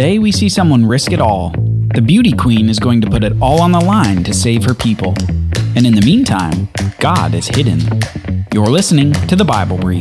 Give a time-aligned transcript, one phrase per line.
[0.00, 1.50] Today we see someone risk it all.
[1.94, 4.72] The beauty queen is going to put it all on the line to save her
[4.72, 5.14] people.
[5.76, 6.70] And in the meantime,
[7.00, 7.80] God is hidden.
[8.50, 10.00] You're listening to the Bible Brief.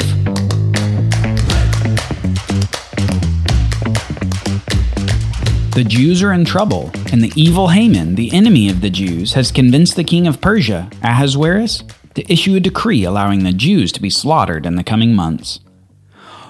[5.75, 9.51] The Jews are in trouble, and the evil Haman, the enemy of the Jews, has
[9.51, 11.83] convinced the king of Persia, Ahasuerus,
[12.15, 15.59] to issue a decree allowing the Jews to be slaughtered in the coming months.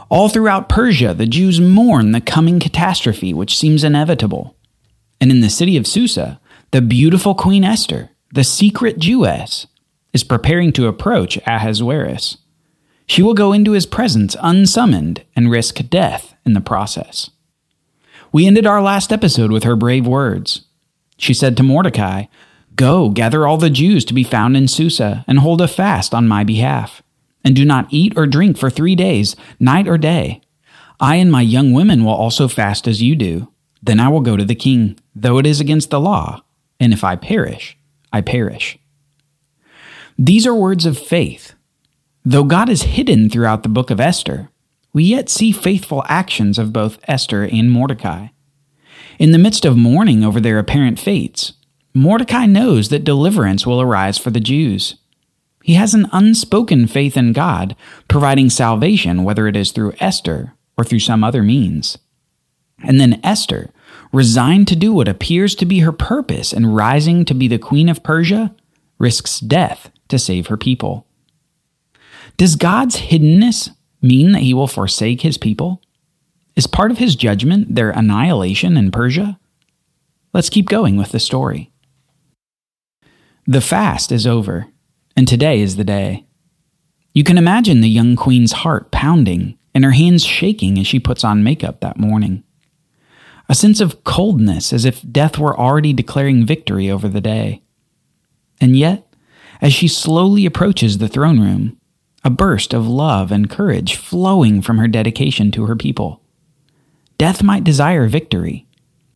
[0.09, 4.55] All throughout Persia, the Jews mourn the coming catastrophe which seems inevitable.
[5.21, 6.39] And in the city of Susa,
[6.71, 9.67] the beautiful Queen Esther, the secret Jewess,
[10.11, 12.37] is preparing to approach Ahasuerus.
[13.05, 17.29] She will go into his presence unsummoned and risk death in the process.
[18.31, 20.65] We ended our last episode with her brave words.
[21.17, 22.25] She said to Mordecai,
[22.75, 26.27] Go, gather all the Jews to be found in Susa, and hold a fast on
[26.27, 27.03] my behalf
[27.43, 30.41] and do not eat or drink for three days, night or day.
[30.99, 33.51] I and my young women will also fast as you do.
[33.81, 36.43] Then I will go to the king, though it is against the law,
[36.79, 37.77] and if I perish,
[38.11, 38.77] I perish.
[40.17, 41.53] These are words of faith.
[42.25, 44.49] Though God is hidden throughout the book of Esther,
[44.91, 48.27] we yet see faithful actions of both Esther and Mordecai.
[49.17, 51.53] In the midst of mourning over their apparent fates,
[51.93, 54.95] Mordecai knows that deliverance will arise for the Jews.
[55.69, 57.75] He has an unspoken faith in God,
[58.07, 61.99] providing salvation, whether it is through Esther or through some other means.
[62.83, 63.69] And then Esther,
[64.11, 67.87] resigned to do what appears to be her purpose and rising to be the queen
[67.87, 68.55] of Persia,
[68.97, 71.05] risks death to save her people.
[72.35, 73.69] Does God's hiddenness
[74.01, 75.83] mean that he will forsake his people?
[76.55, 79.39] Is part of his judgment their annihilation in Persia?
[80.33, 81.71] Let's keep going with the story.
[83.45, 84.68] The fast is over
[85.19, 86.25] and today is the day.
[87.13, 91.25] You can imagine the young queen's heart pounding and her hands shaking as she puts
[91.25, 92.45] on makeup that morning.
[93.49, 97.61] A sense of coldness as if death were already declaring victory over the day.
[98.61, 99.13] And yet,
[99.61, 101.77] as she slowly approaches the throne room,
[102.23, 106.21] a burst of love and courage flowing from her dedication to her people.
[107.17, 108.67] Death might desire victory,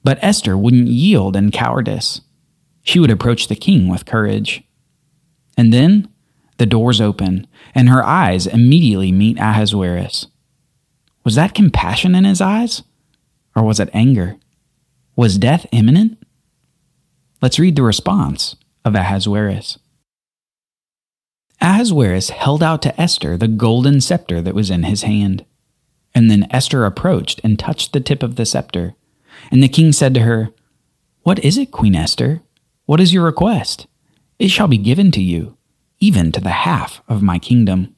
[0.04, 2.20] but Esther wouldn't yield in cowardice.
[2.82, 4.66] She would approach the king with courage.
[5.58, 6.08] And then
[6.58, 10.28] the doors open, and her eyes immediately meet Ahasuerus.
[11.24, 12.84] Was that compassion in his eyes?
[13.56, 14.38] Or was it anger?
[15.16, 16.18] Was death imminent?
[17.42, 18.56] Let's read the response
[18.86, 19.78] of Ahasuerus.
[21.62, 25.46] Ahasuerus held out to Esther the golden scepter that was in his hand.
[26.14, 28.96] And then Esther approached and touched the tip of the scepter.
[29.52, 30.50] And the king said to her,
[31.24, 32.42] What is it, Queen Esther?
[32.86, 33.88] What is your request?
[34.44, 35.56] It shall be given to you,
[36.02, 37.96] even to the half of my kingdom.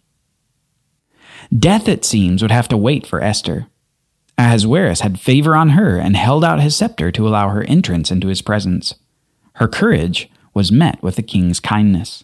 [1.52, 3.66] Death, it seems, would have to wait for Esther.
[4.38, 8.28] Ahasuerus had favor on her and held out his scepter to allow her entrance into
[8.28, 8.94] his presence.
[9.54, 12.24] Her courage was met with the king's kindness.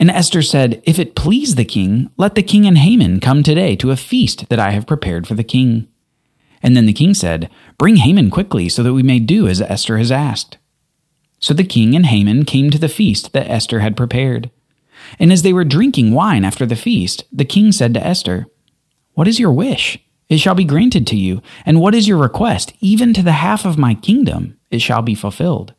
[0.00, 3.76] And Esther said, If it please the king, let the king and Haman come today
[3.76, 5.86] to a feast that I have prepared for the king.
[6.60, 7.48] And then the king said,
[7.78, 10.58] Bring Haman quickly, so that we may do as Esther has asked.
[11.44, 14.50] So the king and Haman came to the feast that Esther had prepared.
[15.18, 18.46] And as they were drinking wine after the feast, the king said to Esther,
[19.12, 19.98] What is your wish?
[20.30, 21.42] It shall be granted to you.
[21.66, 22.72] And what is your request?
[22.80, 25.74] Even to the half of my kingdom, it shall be fulfilled.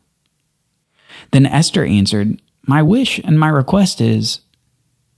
[1.32, 4.42] Then Esther answered, My wish and my request is,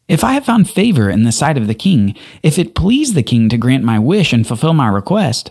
[0.08, 3.22] if I have found favor in the sight of the king, if it please the
[3.22, 5.50] king to grant my wish and fulfill my request,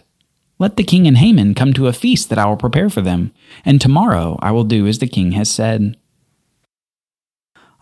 [0.59, 3.31] let the king and Haman come to a feast that I will prepare for them,
[3.63, 5.97] and tomorrow I will do as the king has said.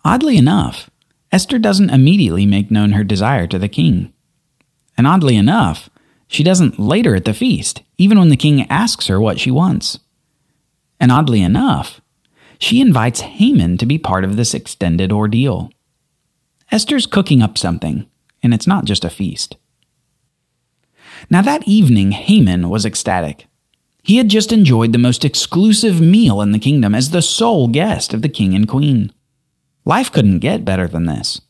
[0.04, 0.90] Oddly enough,
[1.32, 4.14] Esther doesn't immediately make known her desire to the king.
[4.98, 5.90] And oddly enough,
[6.28, 10.00] she doesn't later at the feast, even when the king asks her what she wants.
[11.00, 12.02] And oddly enough,
[12.60, 15.70] she invites Haman to be part of this extended ordeal.
[16.72, 18.08] Esther's cooking up something,
[18.42, 19.58] and it's not just a feast.
[21.30, 23.48] Now, that evening, Haman was ecstatic.
[24.04, 28.14] He had just enjoyed the most exclusive meal in the kingdom as the sole guest
[28.14, 29.12] of the king and queen.
[29.84, 31.42] Life couldn't get better than this.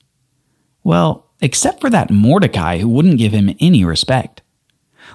[0.83, 4.41] Well, except for that Mordecai who wouldn't give him any respect.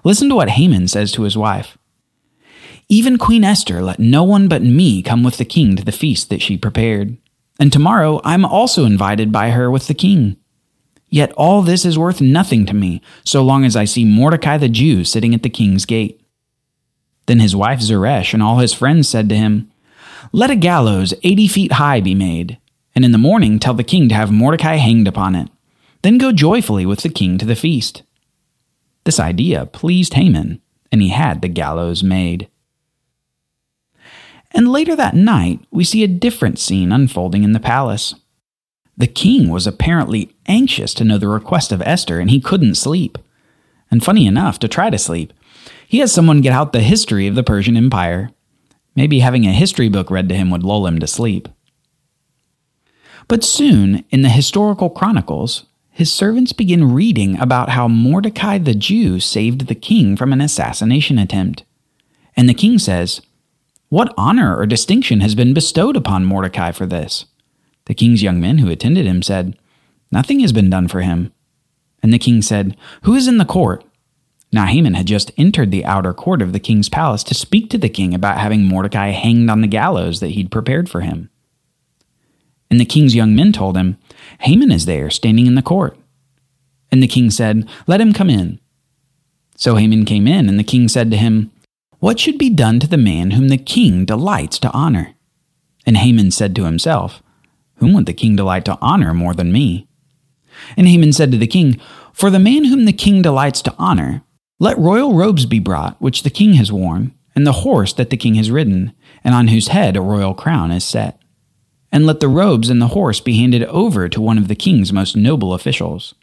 [0.04, 1.78] Listen to what Haman says to his wife.
[2.88, 6.28] Even Queen Esther let no one but me come with the king to the feast
[6.28, 7.16] that she prepared.
[7.58, 10.36] And tomorrow I'm also invited by her with the king.
[11.10, 14.68] Yet all this is worth nothing to me, so long as I see Mordecai the
[14.68, 16.20] Jew sitting at the king's gate.
[17.26, 19.70] Then his wife Zeresh and all his friends said to him,
[20.32, 22.58] Let a gallows eighty feet high be made,
[22.94, 25.48] and in the morning tell the king to have Mordecai hanged upon it.
[26.02, 28.02] Then go joyfully with the king to the feast.
[29.04, 30.60] This idea pleased Haman,
[30.92, 32.48] and he had the gallows made.
[34.52, 38.14] And later that night, we see a different scene unfolding in the palace.
[38.96, 43.16] The king was apparently anxious to know the request of Esther, and he couldn't sleep.
[43.90, 45.32] And funny enough, to try to sleep,
[45.86, 48.30] he has someone get out the history of the Persian Empire.
[48.94, 51.48] Maybe having a history book read to him would lull him to sleep.
[53.28, 59.20] But soon, in the historical chronicles, his servants begin reading about how Mordecai the Jew
[59.20, 61.64] saved the king from an assassination attempt.
[62.36, 63.20] And the king says,
[63.88, 67.26] What honor or distinction has been bestowed upon Mordecai for this?
[67.86, 69.58] The king's young men who attended him said,
[70.12, 71.32] Nothing has been done for him.
[72.02, 73.84] And the king said, Who is in the court?
[74.52, 77.78] Now Haman had just entered the outer court of the king's palace to speak to
[77.78, 81.30] the king about having Mordecai hanged on the gallows that he'd prepared for him.
[82.70, 83.96] And the king's young men told him,
[84.40, 85.96] Haman is there, standing in the court.
[86.90, 88.60] And the king said, Let him come in.
[89.56, 91.52] So Haman came in, and the king said to him,
[91.98, 95.14] What should be done to the man whom the king delights to honor?
[95.86, 97.22] And Haman said to himself,
[97.76, 99.88] Whom would the king delight to honor more than me?
[100.76, 101.80] And Haman said to the king,
[102.12, 104.22] For the man whom the king delights to honor,
[104.58, 108.16] let royal robes be brought, which the king has worn, and the horse that the
[108.16, 108.92] king has ridden,
[109.24, 111.18] and on whose head a royal crown is set.
[111.90, 114.92] And let the robes and the horse be handed over to one of the king's
[114.92, 116.14] most noble officials.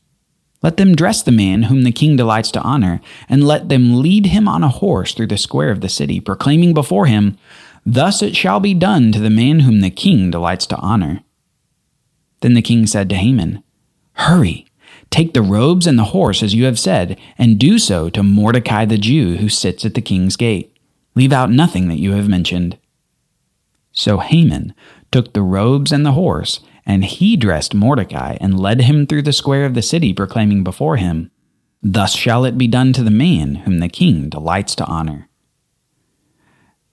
[0.64, 4.28] Let them dress the man whom the king delights to honor, and let them lead
[4.28, 7.38] him on a horse through the square of the city, proclaiming before him,
[7.86, 11.24] Thus it shall be done to the man whom the king delights to honor.
[12.42, 13.64] Then the king said to Haman,
[14.18, 14.66] Hurry,
[15.10, 18.86] take the robes and the horse as you have said, and do so to Mordecai
[18.86, 20.76] the Jew who sits at the king's gate.
[21.16, 22.78] Leave out nothing that you have mentioned.
[23.92, 24.74] So Haman
[25.12, 29.34] took the robes and the horse, and he dressed Mordecai and led him through the
[29.34, 31.32] square of the city, proclaiming before him,
[31.82, 35.30] Thus shall it be done to the man whom the king delights to honor.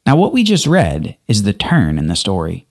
[0.07, 2.67] Now, what we just read is the turn in the story.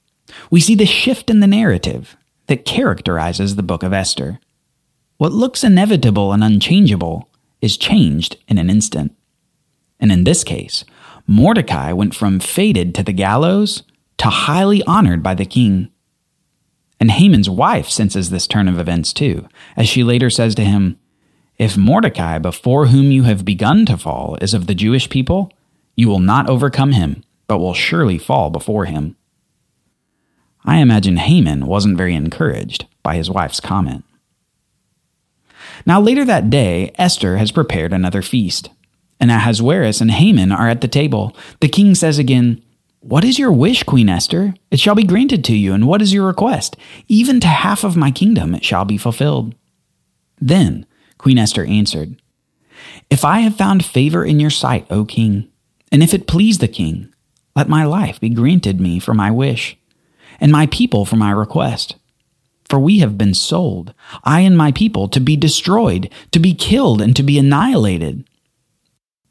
[0.51, 2.15] We see the shift in the narrative
[2.47, 4.39] that characterizes the book of Esther.
[5.17, 7.29] What looks inevitable and unchangeable
[7.61, 9.15] is changed in an instant.
[9.99, 10.83] And in this case,
[11.25, 13.83] Mordecai went from fated to the gallows
[14.17, 15.89] to highly honored by the king.
[16.99, 19.47] And Haman's wife senses this turn of events too,
[19.77, 20.99] as she later says to him,
[21.57, 25.51] If Mordecai, before whom you have begun to fall, is of the Jewish people,
[25.95, 29.15] you will not overcome him, but will surely fall before him.
[30.65, 34.05] I imagine Haman wasn't very encouraged by his wife's comment.
[35.85, 38.69] Now, later that day, Esther has prepared another feast.
[39.19, 41.35] And Ahasuerus and Haman are at the table.
[41.59, 42.61] The king says again,
[42.99, 44.53] What is your wish, Queen Esther?
[44.71, 45.73] It shall be granted to you.
[45.73, 46.75] And what is your request?
[47.07, 49.55] Even to half of my kingdom it shall be fulfilled.
[50.39, 50.85] Then
[51.17, 52.21] Queen Esther answered,
[53.09, 55.49] If I have found favor in your sight, O king,
[55.91, 57.13] and if it please the king,
[57.55, 59.77] let my life be granted me for my wish
[60.43, 61.95] and my people for my request.
[62.69, 63.93] For we have been sold,
[64.25, 68.27] I and my people, to be destroyed, to be killed, and to be annihilated.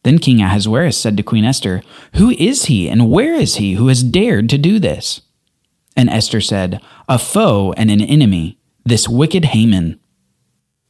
[0.05, 1.83] Then King Ahasuerus said to Queen Esther,
[2.15, 5.21] Who is he, and where is he who has dared to do this?
[5.95, 6.81] And Esther said,
[7.11, 10.01] A foe and an enemy, this wicked Haman.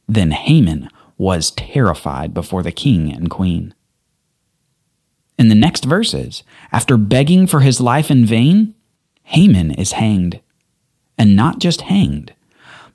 [0.07, 3.73] Then Haman was terrified before the king and queen.
[5.37, 8.75] In the next verses, after begging for his life in vain,
[9.33, 10.41] Haman is hanged.
[11.17, 12.33] And not just hanged,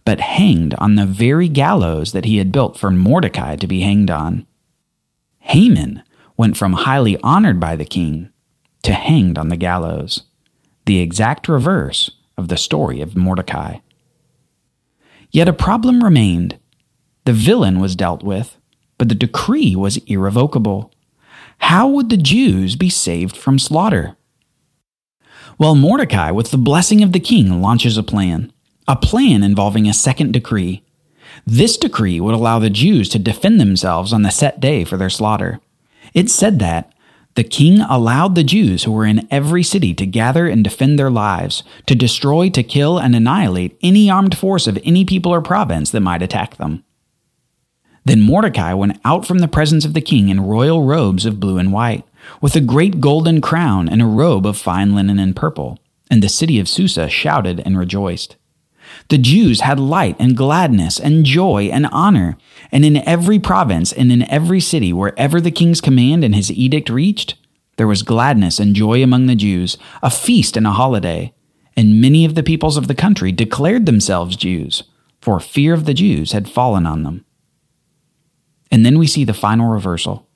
[0.05, 4.11] but hanged on the very gallows that he had built for Mordecai to be hanged
[4.11, 4.47] on.
[5.41, 6.03] Haman
[6.37, 8.31] went from highly honored by the king
[8.83, 10.23] to hanged on the gallows,
[10.87, 13.79] the exact reverse of the story of Mordecai.
[15.33, 16.59] Yet a problem remained.
[17.25, 18.57] The villain was dealt with,
[18.97, 20.93] but the decree was irrevocable.
[21.59, 24.17] How would the Jews be saved from slaughter?
[25.59, 28.53] Well, Mordecai, with the blessing of the king, launches a plan.
[28.87, 30.85] A plan involving a second decree.
[31.45, 35.11] This decree would allow the Jews to defend themselves on the set day for their
[35.11, 35.61] slaughter.
[36.15, 36.93] It said that
[37.35, 41.11] the king allowed the Jews who were in every city to gather and defend their
[41.11, 45.91] lives, to destroy, to kill, and annihilate any armed force of any people or province
[45.91, 46.85] that might attack them.
[48.05, 51.59] Then Mordecai went out from the presence of the king in royal robes of blue
[51.59, 52.05] and white
[52.41, 55.79] with a great golden crown and a robe of fine linen and purple.
[56.11, 58.37] And the city of Susa shouted and rejoiced.
[59.09, 62.37] The Jews had light and gladness and joy and honor,
[62.73, 66.89] and in every province and in every city, wherever the king's command and his edict
[66.89, 67.35] reached,
[67.77, 71.33] there was gladness and joy among the Jews, a feast and a holiday.
[71.77, 74.83] And many of the peoples of the country declared themselves Jews,
[75.21, 77.25] for fear of the Jews had fallen on them.
[78.71, 80.28] And then we see the final reversal.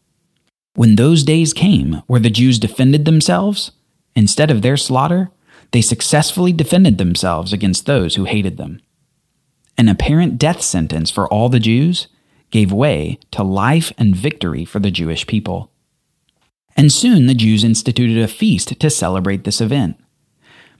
[0.75, 3.73] When those days came where the Jews defended themselves,
[4.15, 5.31] instead of their slaughter,
[5.73, 8.81] they successfully defended themselves against those who hated them.
[9.77, 12.09] An apparent death sentence for all the Jews
[12.51, 15.71] gave way to life and victory for the Jewish people.
[16.77, 19.99] And soon the Jews instituted a feast to celebrate this event.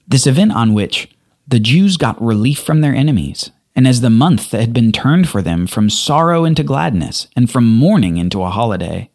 [0.07, 1.09] This event on which
[1.47, 5.41] the Jews got relief from their enemies, and as the month had been turned for
[5.41, 9.09] them from sorrow into gladness, and from mourning into a holiday,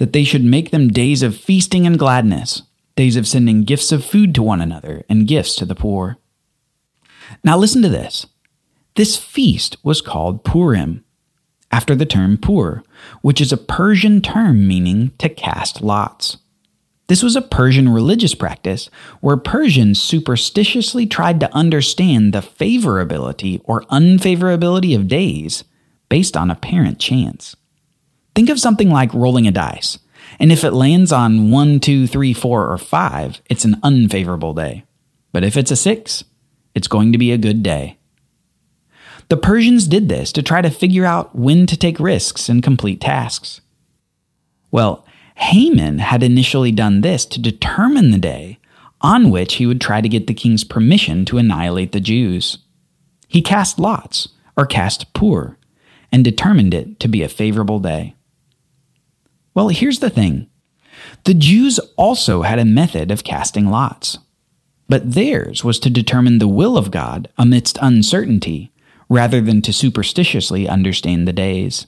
[0.00, 2.62] that they should make them days of feasting and gladness,
[2.96, 6.16] days of sending gifts of food to one another and gifts to the poor.
[7.44, 8.24] Now listen to this.
[8.94, 11.04] This feast was called Purim,
[11.70, 12.82] after the term pur,
[13.20, 16.38] which is a Persian term meaning to cast lots.
[17.08, 18.88] This was a Persian religious practice
[19.20, 25.62] where Persians superstitiously tried to understand the favorability or unfavorability of days
[26.08, 27.54] based on apparent chance.
[28.40, 29.98] Think of something like rolling a dice,
[30.38, 34.84] and if it lands on 1, 2, 3, 4, or 5, it's an unfavorable day.
[35.30, 36.24] But if it's a 6,
[36.74, 37.98] it's going to be a good day.
[39.28, 42.98] The Persians did this to try to figure out when to take risks and complete
[42.98, 43.60] tasks.
[44.70, 45.04] Well,
[45.34, 48.58] Haman had initially done this to determine the day
[49.02, 52.56] on which he would try to get the king's permission to annihilate the Jews.
[53.28, 55.58] He cast lots, or cast pur,
[56.10, 58.14] and determined it to be a favorable day.
[59.60, 60.48] Well, here's the thing
[61.24, 64.16] the Jews also had a method of casting lots,
[64.88, 68.72] but theirs was to determine the will of God amidst uncertainty
[69.10, 71.86] rather than to superstitiously understand the days.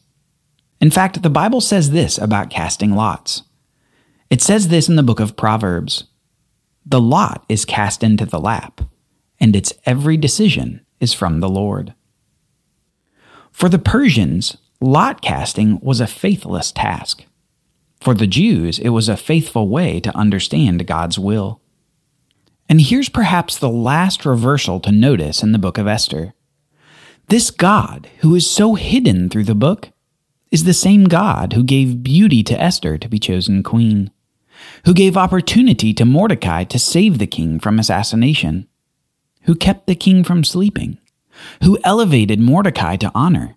[0.82, 3.44] In fact, the Bible says this about casting lots.
[4.28, 6.04] It says this in the book of Proverbs
[6.84, 8.82] The lot is cast into the lap,
[9.40, 11.94] and its every decision is from the Lord.
[13.50, 17.24] For the Persians, lot casting was a faithless task.
[18.02, 21.60] For the Jews, it was a faithful way to understand God's will.
[22.68, 26.34] And here's perhaps the last reversal to notice in the book of Esther.
[27.28, 29.90] This God, who is so hidden through the book,
[30.50, 34.10] is the same God who gave beauty to Esther to be chosen queen,
[34.84, 38.66] who gave opportunity to Mordecai to save the king from assassination,
[39.42, 40.98] who kept the king from sleeping,
[41.62, 43.54] who elevated Mordecai to honor,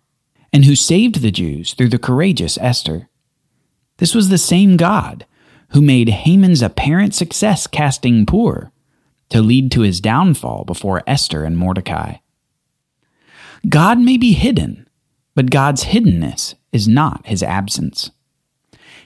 [0.53, 3.09] and who saved the Jews through the courageous Esther.
[3.97, 5.25] This was the same God
[5.69, 8.71] who made Haman's apparent success casting pur
[9.29, 12.15] to lead to his downfall before Esther and Mordecai.
[13.67, 14.87] God may be hidden,
[15.33, 18.11] but God's hiddenness is not his absence.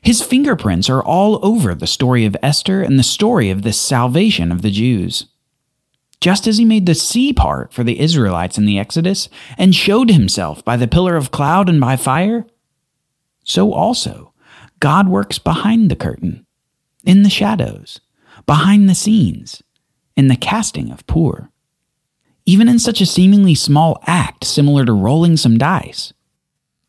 [0.02, 4.52] His fingerprints are all over the story of Esther and the story of this salvation
[4.52, 5.26] of the Jews.
[6.22, 10.10] Just as he made the sea part for the Israelites in the Exodus and showed
[10.10, 12.46] himself by the pillar of cloud and by fire,
[13.44, 14.34] so also
[14.80, 16.46] God works behind the curtain,
[17.04, 18.00] in the shadows,
[18.46, 19.62] behind the scenes,
[20.16, 21.50] in the casting of pur
[22.50, 26.14] even in such a seemingly small act similar to rolling some dice.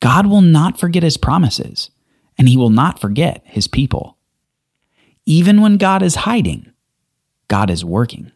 [0.01, 1.91] God will not forget his promises,
[2.39, 4.17] and he will not forget his people.
[5.27, 6.73] Even when God is hiding,
[7.49, 8.33] God is working.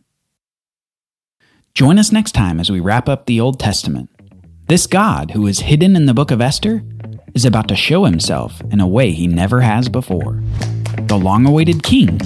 [1.72, 4.10] Join us next time as we wrap up the Old Testament.
[4.68, 6.84] This God, who is hidden in the book of Esther,
[7.34, 10.40] is about to show himself in a way he never has before.
[11.08, 12.20] The long awaited king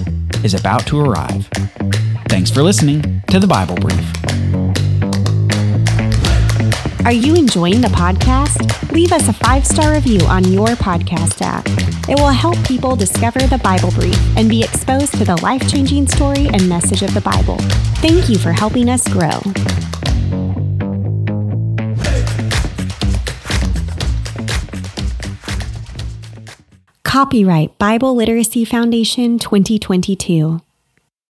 [0.45, 1.49] is about to arrive.
[2.29, 4.05] Thanks for listening to the Bible Brief.
[7.05, 8.93] Are you enjoying the podcast?
[8.93, 11.67] Leave us a five star review on your podcast app.
[12.09, 16.07] It will help people discover the Bible Brief and be exposed to the life changing
[16.09, 17.57] story and message of the Bible.
[18.03, 19.41] Thank you for helping us grow.
[27.19, 30.61] Copyright Bible Literacy Foundation 2022.